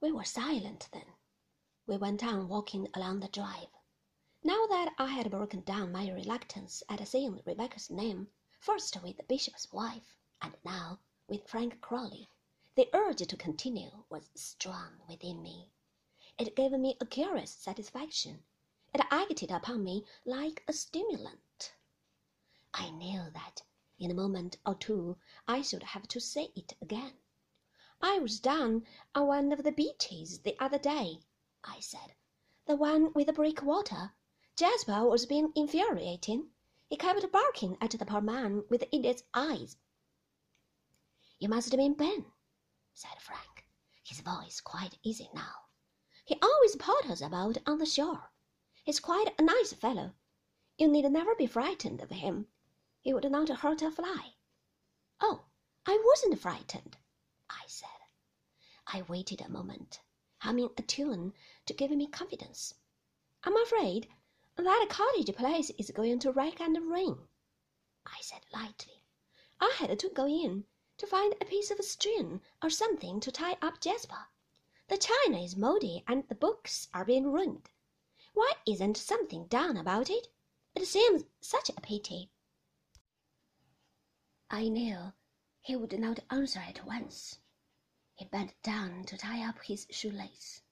We 0.00 0.12
were 0.12 0.24
silent 0.24 0.88
then. 0.92 1.14
We 1.86 1.96
went 1.96 2.22
on 2.22 2.48
walking 2.48 2.88
along 2.94 3.18
the 3.18 3.28
drive. 3.28 3.68
Now 4.44 4.66
that 4.68 4.94
I 4.96 5.06
had 5.08 5.28
broken 5.28 5.62
down 5.62 5.90
my 5.90 6.08
reluctance 6.08 6.84
at 6.88 7.06
seeing 7.08 7.42
Rebecca's 7.44 7.90
name, 7.90 8.28
first 8.60 9.02
with 9.02 9.16
the 9.16 9.24
bishop's 9.24 9.72
wife, 9.72 10.16
and 10.40 10.56
now 10.64 11.00
with 11.26 11.48
Frank 11.48 11.80
Crawley, 11.80 12.30
the 12.76 12.88
urge 12.94 13.26
to 13.26 13.36
continue 13.36 14.04
was 14.08 14.30
strong 14.36 15.00
within 15.08 15.42
me. 15.42 15.72
It 16.38 16.54
gave 16.54 16.70
me 16.70 16.96
a 17.00 17.06
curious 17.06 17.50
satisfaction. 17.50 18.44
It 18.94 19.04
acted 19.10 19.50
upon 19.50 19.82
me 19.82 20.04
like 20.24 20.62
a 20.68 20.72
stimulant. 20.72 21.74
I 22.72 22.90
knew 22.90 23.30
that 23.32 23.62
in 23.98 24.12
a 24.12 24.14
moment 24.14 24.58
or 24.64 24.76
two 24.76 25.18
I 25.48 25.62
should 25.62 25.82
have 25.82 26.06
to 26.06 26.20
say 26.20 26.52
it 26.54 26.74
again. 26.80 27.14
I 28.00 28.20
was 28.20 28.38
down 28.38 28.86
on 29.14 29.26
one 29.26 29.50
of 29.52 29.64
the 29.64 29.72
beaches 29.72 30.42
the 30.42 30.56
other 30.60 30.78
day, 30.78 31.22
I 31.64 31.80
said. 31.80 32.14
The 32.66 32.76
one 32.76 33.12
with 33.12 33.26
the 33.26 33.32
breakwater. 33.32 34.14
Jasper 34.54 35.08
was 35.08 35.26
being 35.26 35.52
infuriating. 35.56 36.50
He 36.86 36.96
kept 36.96 37.32
barking 37.32 37.76
at 37.80 37.90
the 37.90 38.04
poor 38.04 38.20
man 38.20 38.64
with 38.68 38.82
the 38.82 38.94
idiot's 38.94 39.24
eyes. 39.34 39.76
You 41.40 41.48
must 41.48 41.72
have 41.72 41.78
been 41.78 41.94
Ben, 41.94 42.32
said 42.92 43.20
Frank, 43.20 43.66
his 44.04 44.20
voice 44.20 44.60
quite 44.60 44.98
easy 45.02 45.30
now. 45.32 45.70
He 46.24 46.38
always 46.42 46.76
potters 46.76 47.22
about 47.22 47.58
on 47.66 47.78
the 47.78 47.86
shore. 47.86 48.30
He's 48.84 49.00
quite 49.00 49.34
a 49.38 49.42
nice 49.42 49.72
fellow. 49.72 50.14
You 50.76 50.88
need 50.88 51.10
never 51.10 51.34
be 51.34 51.46
frightened 51.46 52.02
of 52.02 52.10
him. 52.10 52.48
He 53.00 53.14
would 53.14 53.30
not 53.30 53.48
hurt 53.48 53.80
a 53.80 53.90
fly. 53.90 54.34
Oh, 55.20 55.46
I 55.86 56.00
wasn't 56.04 56.38
frightened, 56.38 56.97
I 57.50 57.64
said. 57.66 57.88
I 58.86 59.02
waited 59.02 59.40
a 59.40 59.48
moment, 59.48 60.00
humming 60.38 60.70
a 60.76 60.82
tune 60.82 61.34
to 61.66 61.74
give 61.74 61.90
me 61.90 62.06
confidence. 62.06 62.74
I'm 63.44 63.56
afraid 63.56 64.08
that 64.56 64.86
cottage 64.90 65.34
place 65.36 65.70
is 65.78 65.90
going 65.90 66.18
to 66.18 66.32
wreck 66.32 66.60
and 66.60 66.76
ruin, 66.76 67.28
I 68.04 68.20
said 68.20 68.42
lightly. 68.52 69.02
I 69.60 69.74
had 69.76 69.98
to 69.98 70.08
go 70.08 70.26
in 70.26 70.66
to 70.96 71.06
find 71.06 71.34
a 71.40 71.44
piece 71.44 71.70
of 71.70 71.84
string 71.84 72.40
or 72.62 72.70
something 72.70 73.20
to 73.20 73.30
tie 73.30 73.56
up 73.62 73.80
Jasper. 73.80 74.28
The 74.88 74.98
china 74.98 75.40
is 75.42 75.56
mouldy 75.56 76.04
and 76.06 76.26
the 76.28 76.34
books 76.34 76.88
are 76.92 77.04
being 77.04 77.30
ruined. 77.30 77.70
Why 78.34 78.54
isn't 78.66 78.96
something 78.96 79.46
done 79.46 79.76
about 79.76 80.10
it? 80.10 80.28
It 80.74 80.86
seems 80.86 81.24
such 81.40 81.68
a 81.70 81.80
pity. 81.80 82.30
I 84.50 84.68
knew 84.68 85.12
he 85.60 85.76
would 85.76 85.98
not 85.98 86.20
answer 86.30 86.60
at 86.60 86.86
once. 86.86 87.38
He 88.14 88.24
bent 88.24 88.54
down 88.62 89.04
to 89.04 89.16
tie 89.16 89.46
up 89.48 89.62
his 89.62 89.86
shoelace. 89.90 90.62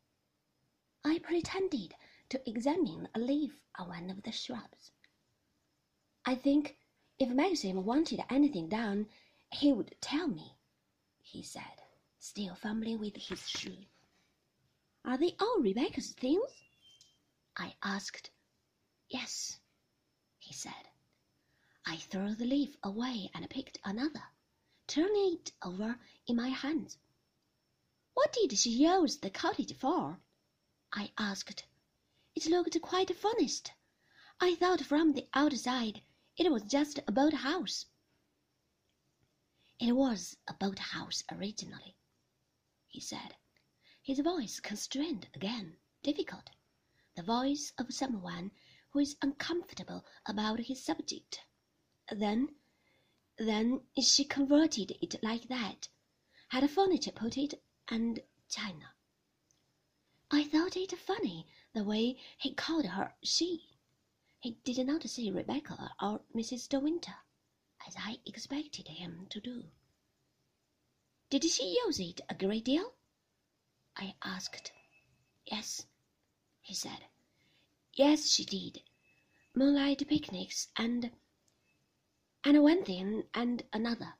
I 1.04 1.18
pretended 1.18 1.94
to 2.30 2.48
examine 2.48 3.08
a 3.14 3.18
leaf 3.18 3.60
on 3.78 3.88
one 3.88 4.10
of 4.10 4.22
the 4.22 4.32
shrubs. 4.32 4.90
I 6.24 6.34
think 6.34 6.76
if 7.18 7.28
Maxim 7.28 7.84
wanted 7.84 8.24
anything 8.28 8.68
done, 8.68 9.06
he 9.52 9.72
would 9.72 9.94
tell 10.00 10.26
me, 10.26 10.56
he 11.22 11.42
said, 11.42 11.82
still 12.18 12.54
fumbling 12.54 12.98
with 12.98 13.16
his 13.16 13.48
shoe. 13.48 13.86
Are 15.04 15.16
they 15.16 15.36
all 15.38 15.60
Rebecca's 15.60 16.12
things? 16.12 16.64
I 17.56 17.74
asked. 17.82 18.30
Yes, 19.08 19.60
he 20.38 20.52
said. 20.52 20.72
I 21.86 21.96
threw 21.96 22.34
the 22.34 22.44
leaf 22.44 22.76
away 22.82 23.30
and 23.32 23.48
picked 23.48 23.78
another, 23.84 24.24
turning 24.86 25.34
it 25.34 25.52
over 25.62 25.98
in 26.26 26.36
my 26.36 26.48
hands. 26.48 26.98
What 28.14 28.32
did 28.32 28.56
she 28.58 28.70
use 28.70 29.18
the 29.18 29.30
cottage 29.30 29.76
for? 29.76 30.20
I 30.92 31.12
asked. 31.18 31.64
It 32.34 32.46
looked 32.46 32.80
quite 32.80 33.14
furnished. 33.16 33.72
I 34.40 34.54
thought 34.54 34.82
from 34.82 35.12
the 35.12 35.28
outside 35.34 36.02
it 36.36 36.50
was 36.52 36.62
just 36.62 36.98
a 37.06 37.12
boat 37.12 37.32
house. 37.32 37.86
It 39.78 39.92
was 39.92 40.36
a 40.48 40.54
boat 40.54 40.78
house 40.78 41.22
originally, 41.30 41.96
he 42.86 43.00
said, 43.00 43.36
his 44.02 44.20
voice 44.20 44.60
constrained 44.60 45.28
again, 45.34 45.76
difficult, 46.02 46.50
the 47.14 47.22
voice 47.22 47.72
of 47.76 47.92
someone 47.92 48.50
who 48.90 49.00
is 49.00 49.16
uncomfortable 49.20 50.04
about 50.26 50.60
his 50.60 50.82
subject. 50.82 51.40
Then, 52.10 52.54
then 53.38 53.80
she 54.00 54.24
converted 54.24 54.96
it 55.02 55.22
like 55.22 55.48
that, 55.48 55.88
had 56.48 56.70
furniture 56.70 57.12
put 57.12 57.36
it 57.36 57.62
and 57.88 58.20
China. 58.48 58.94
I 60.30 60.44
thought 60.44 60.76
it 60.76 60.98
funny 60.98 61.46
the 61.72 61.84
way 61.84 62.18
he 62.38 62.54
called 62.54 62.86
her 62.86 63.14
she. 63.22 63.76
He 64.40 64.52
did 64.64 64.86
not 64.86 65.08
say 65.08 65.30
Rebecca 65.30 65.94
or 66.00 66.22
Mrs. 66.34 66.68
De 66.68 66.80
Winter, 66.80 67.16
as 67.86 67.94
I 67.98 68.18
expected 68.24 68.88
him 68.88 69.26
to 69.30 69.40
do. 69.40 69.64
Did 71.30 71.44
she 71.44 71.80
use 71.84 72.00
it 72.00 72.20
a 72.28 72.34
great 72.34 72.64
deal? 72.64 72.94
I 73.96 74.14
asked. 74.22 74.72
Yes, 75.44 75.86
he 76.60 76.74
said. 76.74 77.06
Yes, 77.94 78.30
she 78.30 78.44
did. 78.44 78.82
Moonlight 79.54 80.06
picnics 80.08 80.68
and 80.76 81.10
and 82.46 82.62
one 82.62 82.84
thing 82.84 83.24
and 83.34 83.64
another. 83.72 84.14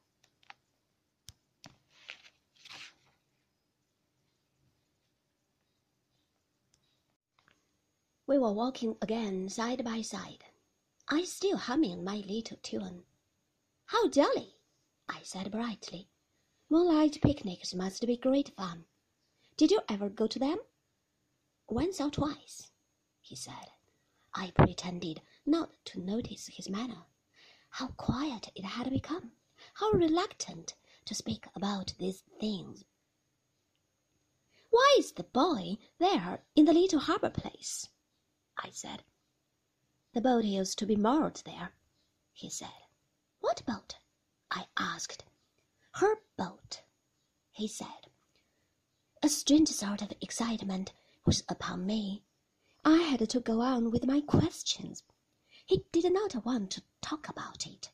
We 8.26 8.36
were 8.36 8.53
walking 8.53 8.97
again 9.00 9.48
side 9.48 9.84
by 9.84 10.03
side, 10.03 10.44
I 11.09 11.22
still 11.22 11.56
humming 11.56 12.03
my 12.03 12.16
little 12.16 12.56
tune. 12.65 13.04
How 13.84 14.09
jolly! 14.09 14.56
I 15.09 15.20
said 15.22 15.53
brightly. 15.53 16.09
Moonlight 16.69 17.20
picnics 17.22 17.75
must 17.75 18.04
be 18.04 18.16
great 18.16 18.48
fun. 18.56 18.86
Did 19.56 19.70
you 19.70 19.82
ever 19.88 20.09
go 20.09 20.26
to 20.26 20.38
them? 20.41 20.59
Once 21.69 22.00
or 22.00 22.10
twice, 22.10 22.72
he 23.20 23.36
said. 23.36 23.70
I 24.34 24.50
pretended 24.50 25.22
not 25.47 25.70
to 25.84 26.00
notice 26.00 26.48
his 26.48 26.69
manner. 26.69 27.04
How 27.76 27.88
quiet 27.88 28.48
it 28.54 28.64
had 28.64 28.88
become, 28.88 29.32
how 29.75 29.91
reluctant 29.91 30.75
to 31.04 31.14
speak 31.14 31.47
about 31.54 31.92
these 31.98 32.22
things. 32.41 32.87
Why 34.70 34.97
is 34.98 35.12
the 35.12 35.25
buoy 35.25 35.78
there 35.98 36.42
in 36.54 36.65
the 36.65 36.72
little 36.72 37.00
harbor 37.00 37.28
place? 37.28 37.91
I 38.56 38.70
said. 38.70 39.03
The 40.15 40.22
boat 40.22 40.47
used 40.47 40.78
to 40.78 40.86
be 40.86 40.97
moored 40.97 41.42
there, 41.44 41.75
he 42.32 42.48
said. 42.48 42.86
What 43.41 43.62
boat? 43.66 43.97
I 44.50 44.69
asked. 44.78 45.25
Her 45.97 46.22
boat, 46.38 46.81
he 47.50 47.69
said. 47.69 48.09
A 49.22 49.28
strange 49.28 49.69
sort 49.69 50.00
of 50.00 50.15
excitement 50.22 50.94
was 51.26 51.42
upon 51.47 51.84
me. 51.84 52.25
I 52.86 53.03
had 53.03 53.28
to 53.28 53.41
go 53.41 53.60
on 53.60 53.91
with 53.91 54.06
my 54.06 54.22
questions. 54.22 55.03
He 55.66 55.84
did 55.93 56.12
not 56.12 56.44
want 56.44 56.71
to 56.72 56.82
talk 57.03 57.28
about 57.28 57.66
it. 57.66 57.91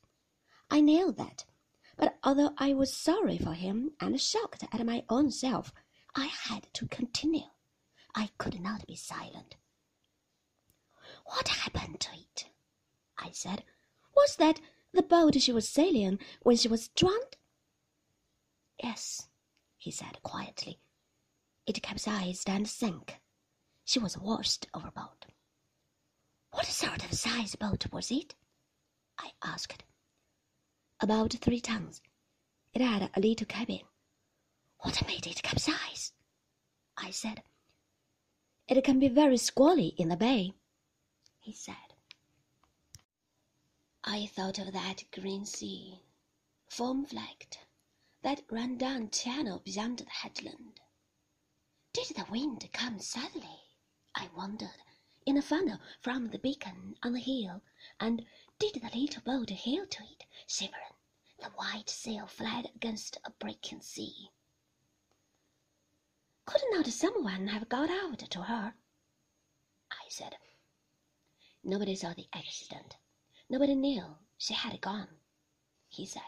I 0.71 0.81
knew 0.81 1.11
that, 1.13 1.47
but 1.97 2.19
although 2.23 2.53
I 2.59 2.75
was 2.75 2.95
sorry 2.95 3.39
for 3.39 3.55
him 3.55 3.93
and 3.99 4.21
shocked 4.21 4.65
at 4.73 4.87
my 4.87 5.05
own 5.09 5.31
self, 5.31 5.73
I 6.15 6.27
had 6.27 6.69
to 6.75 6.87
continue. 6.87 7.49
I 8.15 8.31
could 8.39 8.61
not 8.61 8.87
be 8.87 8.95
silent. 8.95 9.57
What 11.25 11.49
happened 11.49 12.01
to 12.01 12.11
it? 12.13 12.47
I 13.17 13.31
said. 13.31 13.65
Was 14.15 14.37
that 14.37 14.61
the 14.93 15.03
boat 15.03 15.41
she 15.41 15.53
was 15.53 15.69
sailing 15.69 16.19
when 16.43 16.57
she 16.57 16.69
was 16.69 16.89
drowned? 16.89 17.37
Yes, 18.83 19.29
he 19.79 19.91
said 19.91 20.23
quietly. 20.23 20.81
It 21.67 21.83
capsized 21.83 22.51
and 22.51 22.69
sank. 22.69 23.21
She 23.85 23.99
was 23.99 24.19
washed 24.19 24.67
overboard. 24.75 25.22
What 26.53 26.67
sort 26.67 27.05
of 27.05 27.13
size 27.13 27.57
boat 27.57 27.87
was 27.93 28.11
it? 28.11 28.35
I 29.19 29.33
asked. 29.43 29.83
About 31.01 31.33
three 31.33 31.61
tons. 31.61 32.01
It 32.73 32.81
had 32.81 33.11
a 33.15 33.21
little 33.21 33.47
cabin. 33.47 33.81
What 34.79 35.07
made 35.07 35.27
it 35.27 35.43
capsize? 35.43 36.13
I 36.97 37.11
said. 37.11 37.43
It 38.69 38.83
can 38.85 39.01
be 39.01 39.09
very 39.09 39.37
squally 39.37 39.89
in 39.99 40.09
the 40.09 40.17
bay 40.17 40.55
he 41.43 41.53
said. 41.53 41.75
I 44.05 44.27
thought 44.27 44.59
of 44.59 44.73
that 44.73 45.05
green 45.11 45.45
sea, 45.45 46.01
foam 46.69 47.05
flecked, 47.05 47.59
that 48.23 48.43
ran 48.51 48.79
down 48.79 49.11
channel 49.11 49.61
beyond 49.65 49.99
the 49.99 50.11
headland. 50.11 50.81
Did 51.93 52.15
the 52.17 52.27
wind 52.31 52.69
come 52.73 53.01
suddenly? 53.01 53.61
I 54.15 54.29
wondered, 54.37 54.69
in 55.25 55.37
a 55.37 55.43
funnel 55.43 55.79
from 56.01 56.29
the 56.29 56.39
beacon 56.39 56.97
on 57.03 57.13
the 57.13 57.21
hill, 57.21 57.63
and 58.01 58.27
did 58.59 58.75
the 58.75 58.91
little 58.99 59.23
boat 59.23 59.51
heel 59.51 59.87
to 59.87 60.03
it, 60.05 60.25
shivering, 60.47 60.95
the 61.39 61.51
white 61.51 61.89
sail 61.89 62.27
flat 62.27 62.67
against 62.75 63.19
a 63.25 63.31
breaking 63.31 63.81
sea? 63.81 64.31
Could 66.45 66.63
not 66.71 66.87
someone 66.87 67.47
have 67.49 67.69
got 67.69 67.89
out 67.89 68.19
to 68.19 68.43
her? 68.43 68.75
I 69.91 70.09
said. 70.09 70.37
Nobody 71.63 71.95
saw 71.95 72.15
the 72.15 72.29
accident. 72.33 72.97
Nobody 73.49 73.75
knew 73.75 74.17
she 74.37 74.55
had 74.55 74.81
gone, 74.81 75.21
he 75.89 76.05
said. 76.05 76.23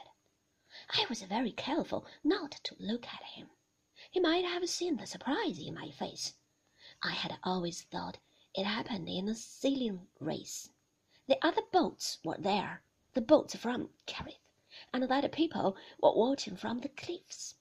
I 0.90 1.06
was 1.08 1.22
very 1.22 1.52
careful 1.52 2.06
not 2.22 2.52
to 2.62 2.76
look 2.78 3.06
at 3.06 3.22
him. 3.24 3.50
He 4.10 4.20
might 4.20 4.44
have 4.44 4.68
seen 4.68 4.96
the 4.96 5.06
surprise 5.06 5.58
in 5.58 5.74
my 5.74 5.90
face. 5.90 6.34
I 7.02 7.12
had 7.12 7.38
always 7.42 7.82
thought 7.82 8.18
it 8.54 8.64
happened 8.64 9.08
in 9.08 9.28
a 9.28 9.34
sailing 9.34 10.06
race. 10.20 10.70
The 11.26 11.44
other 11.44 11.62
boats 11.72 12.18
were 12.24 12.38
there, 12.38 12.84
the 13.12 13.20
boats 13.20 13.56
from 13.56 13.90
Kerrith, 14.06 14.38
and 14.92 15.02
the 15.02 15.12
other 15.12 15.28
people 15.28 15.76
were 16.00 16.14
watching 16.14 16.56
from 16.56 16.78
the 16.78 16.88
cliffs. 16.88 17.56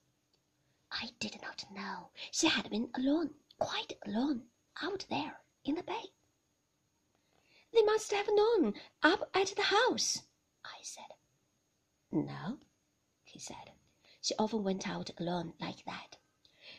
I 0.92 1.10
did 1.20 1.42
not 1.42 1.66
know 1.72 2.12
she 2.32 2.48
had 2.48 2.70
been 2.70 2.92
alone, 2.94 3.34
quite 3.58 3.94
alone, 4.06 4.44
out 4.84 5.08
there 5.10 5.42
in 5.66 5.74
the 5.76 5.84
bay. 5.84 6.14
They 7.74 7.82
must 7.82 8.12
have 8.12 8.28
known 8.30 8.76
up 9.02 9.32
at 9.34 9.48
the 9.56 9.64
house, 9.64 10.22
I 10.64 10.78
said. 10.84 11.16
No, 12.12 12.60
he 13.24 13.40
said. 13.40 13.72
She 14.22 14.36
often 14.38 14.64
went 14.64 14.88
out 14.88 15.10
alone 15.20 15.54
like 15.60 15.84
that. 15.86 16.18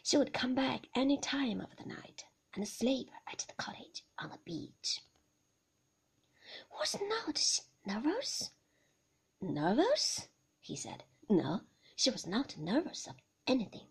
She 0.04 0.16
would 0.16 0.32
come 0.32 0.54
back 0.54 0.86
any 0.94 1.18
time 1.18 1.60
of 1.60 1.74
the 1.76 1.84
night 1.84 2.24
and 2.54 2.68
sleep 2.68 3.10
at 3.26 3.44
the 3.48 3.54
cottage 3.54 4.04
on 4.18 4.30
the 4.30 4.38
beach. 4.44 5.00
Was 6.78 6.96
not 7.02 7.38
she 7.38 7.62
nervous? 7.86 8.50
Nervous? 9.40 10.28
he 10.60 10.76
said. 10.76 11.04
No, 11.28 11.62
she 11.96 12.10
was 12.10 12.26
not 12.26 12.56
nervous 12.56 13.06
of 13.06 13.16
anything. 13.46 13.88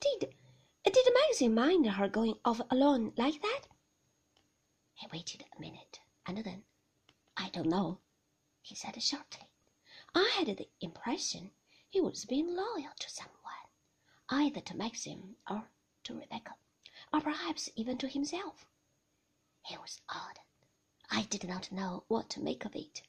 Did 0.00 0.34
did 0.84 1.14
Maxim 1.14 1.54
mind 1.54 1.86
her 1.86 2.08
going 2.08 2.38
off 2.44 2.60
alone 2.70 3.12
like 3.16 3.42
that? 3.42 3.62
He 4.94 5.06
waited 5.12 5.44
a 5.56 5.60
minute, 5.60 6.00
and 6.26 6.38
then, 6.38 6.64
I 7.36 7.50
don't 7.50 7.68
know, 7.68 8.00
he 8.62 8.74
said 8.74 9.00
shortly. 9.02 9.48
I 10.14 10.28
had 10.36 10.56
the 10.56 10.68
impression 10.80 11.50
he 11.88 12.00
was 12.00 12.24
being 12.24 12.54
loyal 12.54 12.92
to 12.98 13.10
someone, 13.10 13.68
either 14.28 14.60
to 14.60 14.76
Maxim 14.76 15.36
or 15.48 15.68
to 16.04 16.18
Rebecca, 16.18 16.56
or 17.12 17.20
perhaps 17.20 17.70
even 17.76 17.98
to 17.98 18.08
himself. 18.08 18.66
It 19.70 19.80
was 19.80 20.00
odd. 20.08 20.38
I 21.10 21.22
did 21.22 21.44
not 21.44 21.72
know 21.72 22.04
what 22.08 22.28
to 22.30 22.40
make 22.42 22.64
of 22.64 22.76
it. 22.76 23.02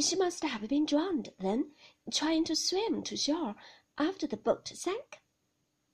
She 0.00 0.16
must 0.16 0.42
have 0.42 0.68
been 0.68 0.86
drowned, 0.86 1.32
then, 1.38 1.72
trying 2.10 2.44
to 2.44 2.56
swim 2.56 3.02
to 3.04 3.16
shore 3.16 3.54
after 3.98 4.26
the 4.26 4.36
boat 4.36 4.68
sank? 4.68 5.20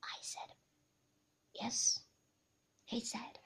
I 0.03 0.17
said. 0.23 0.55
Yes, 1.55 2.01
he 2.85 3.01
said. 3.01 3.39